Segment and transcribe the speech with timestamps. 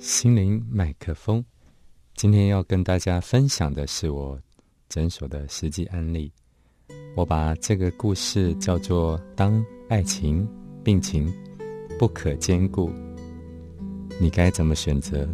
[0.00, 1.44] 心灵麦克风。
[2.14, 4.40] 今天要跟大家分享的是我
[4.88, 6.32] 诊所的实际案例。
[7.14, 10.48] 我把这个故事叫做“当爱情、
[10.82, 11.30] 病情
[11.98, 12.90] 不可兼顾，
[14.18, 15.28] 你该怎么选择？”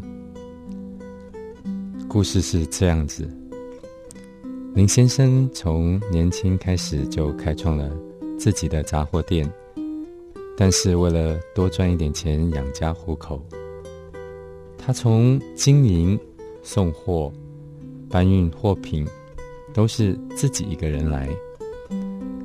[2.11, 3.31] 故事是这样子：
[4.75, 7.97] 林先生从年轻开始就开创了
[8.37, 9.49] 自己的杂货店。
[10.57, 13.41] 但是为了多赚一点钱养家糊口，
[14.87, 16.17] 他从经营、
[16.63, 17.33] 送货、
[18.09, 19.05] 搬运货品，
[19.75, 21.29] 都是自己一个人来，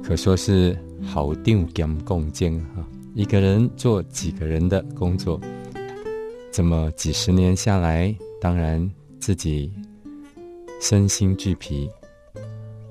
[0.03, 2.83] 可说是好定兼共建哈，
[3.13, 5.39] 一个人做几个人的工作。
[6.51, 8.11] 这么几十年下来，
[8.41, 8.89] 当然
[9.19, 9.71] 自己
[10.81, 11.87] 身心俱疲，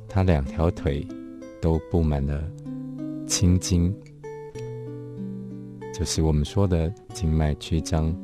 [0.08, 1.04] 他两条腿
[1.60, 2.40] 都布满了
[3.26, 3.92] 青筋。
[5.92, 8.14] 就是我们说的静脉曲张，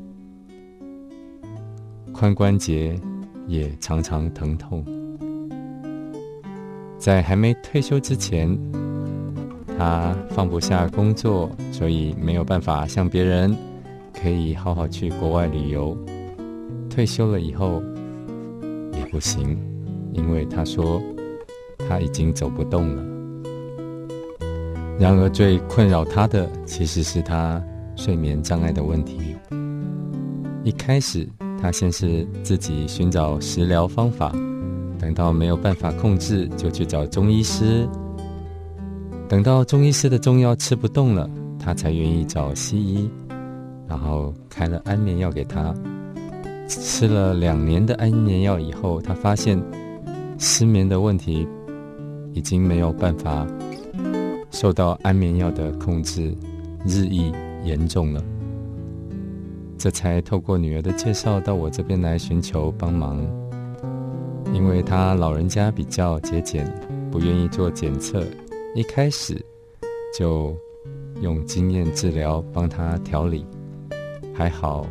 [2.17, 2.98] 髋关节
[3.47, 4.83] 也常常疼痛。
[6.97, 8.59] 在还没退休之前，
[9.78, 13.55] 他放不下工作，所以没有办法像别人
[14.14, 15.97] 可以好好去国外旅游。
[16.89, 17.83] 退休了以后
[18.94, 19.59] 也不行，
[20.14, 21.03] 因为他说
[21.87, 23.05] 他已经走不动了。
[24.98, 27.62] 然而，最困扰他的其实是他
[27.94, 29.37] 睡眠障碍的问题。
[30.64, 31.28] 一开始，
[31.61, 34.31] 他先是自己寻找食疗方法，
[34.99, 37.89] 等到没有办法控制，就去找中医师。
[39.29, 43.11] 等到中医师的中药吃不动了，他才愿意找西医，
[43.89, 45.75] 然后开了安眠药给他。
[46.69, 49.61] 吃了两年的安眠药以后，他发现
[50.38, 51.47] 失眠的问题
[52.34, 53.47] 已经没有办法。
[54.53, 56.34] 受到安眠药的控制，
[56.87, 57.31] 日益
[57.65, 58.23] 严重了。
[59.78, 63.20] 这才透过女儿的介绍到我这边来寻求帮忙。
[64.53, 66.64] 因为他老人家比较节俭，
[67.10, 68.25] 不愿意做检测，
[68.75, 69.44] 一开始
[70.16, 70.56] 就
[71.20, 73.44] 用经验治疗帮他调理。
[74.32, 74.87] 还好，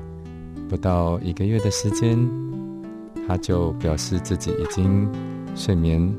[0.69, 2.17] 不到一个月的时间，
[3.27, 5.07] 他就表示自己已经
[5.55, 6.13] 睡眠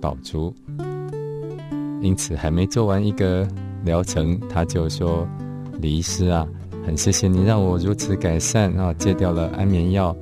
[0.00, 0.54] 饱足。
[2.00, 3.48] 因此，还没做完一个
[3.84, 5.26] 疗程，他就说
[5.80, 6.46] ：“李医师啊，
[6.86, 10.14] 很谢谢你让我如此改善啊，戒掉了安眠药。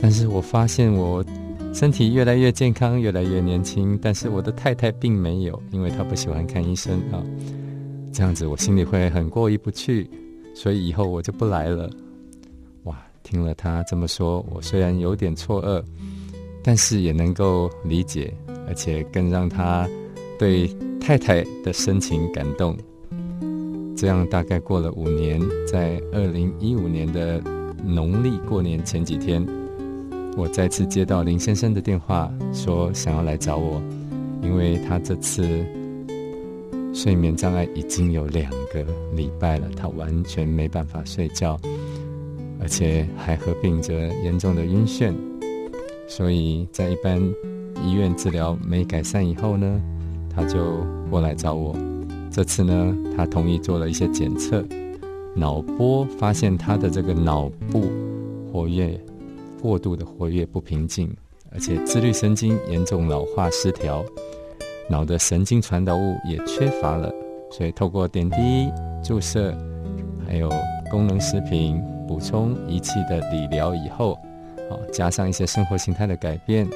[0.00, 1.24] 但是我发现我
[1.72, 3.98] 身体越来越健康，越来越年轻。
[4.00, 7.22] 但是我的太太并没有，因为她不喜欢看医生啊。
[8.12, 10.08] 这样子我心里会很过意不去，
[10.54, 11.90] 所以以后我就不来了。”
[12.84, 15.82] 哇，听了他这么说，我虽然有点错愕，
[16.62, 18.32] 但是也能够理解，
[18.68, 19.88] 而且更让他
[20.38, 20.68] 对。
[21.00, 22.74] 太太的深情感动，
[24.04, 27.40] 这样大概过了五年，在二零一五年的
[27.82, 29.42] 农历过年前几天，
[30.36, 33.80] 我再次接到林先生的电话，说想要来找我，
[34.42, 35.64] 因为他这次
[36.92, 38.84] 睡眠障碍已经有两个
[39.16, 41.58] 礼拜了，他完全没办法睡觉，
[42.60, 45.14] 而且还合并着严重的晕眩，
[46.06, 47.18] 所以在一般
[47.82, 49.80] 医院治疗没改善以后呢。
[50.36, 51.74] 他就过来找我，
[52.34, 54.60] 这次呢，他同意做了一些检测，
[55.36, 57.84] 脑波发现他的这个脑部
[58.50, 59.00] 活跃
[59.62, 61.08] 过度的活跃不平静，
[61.52, 64.04] 而且自律神经严重老化失调，
[64.90, 67.14] 脑的神经传导物也缺乏了，
[67.52, 68.36] 所以透过点滴
[69.04, 69.56] 注射，
[70.26, 70.50] 还有
[70.90, 74.14] 功能食品补充仪器的理疗以后，
[74.68, 76.66] 啊加上一些生活形态的改变。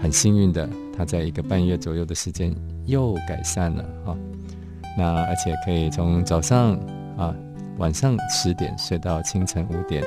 [0.00, 2.52] 很幸运的，他在一个半月左右的时间
[2.86, 4.16] 又改善了哈。
[4.98, 6.72] 那而且可以从早上
[7.16, 7.32] 啊
[7.76, 10.02] 晚上十点睡到清晨五点，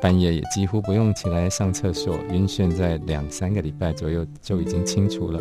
[0.00, 5.38] 半夜也几乎不用起来上厕所，晕眩在两三个礼拜左右就已经清楚了。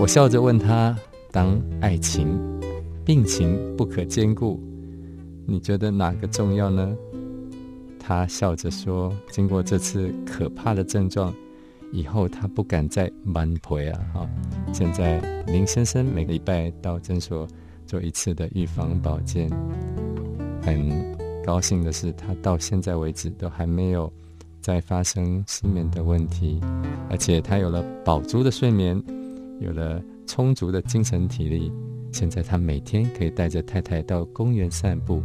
[0.00, 0.98] 我笑着问他
[1.30, 2.36] ：“当爱情、
[3.04, 4.60] 病情不可兼顾，
[5.46, 6.92] 你觉得哪个重要呢？”
[8.00, 11.32] 他笑着说：“经过这次可怕的症状。”
[11.92, 14.00] 以后他不敢再蛮陪啊！
[14.12, 14.28] 哈，
[14.72, 17.46] 现在林先生每个礼拜到诊所
[17.86, 19.48] 做一次的预防保健。
[20.62, 24.12] 很高兴的是，他到现在为止都还没有
[24.60, 26.60] 再发生失眠的问题，
[27.08, 29.00] 而且他有了饱足的睡眠，
[29.60, 31.72] 有了充足的精神体力。
[32.12, 35.22] 现在他每天可以带着太太到公园散步，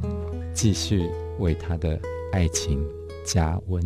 [0.54, 1.10] 继续
[1.40, 2.00] 为他的
[2.32, 2.86] 爱情
[3.26, 3.82] 加温。